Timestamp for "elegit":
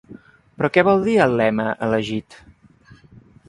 1.89-2.41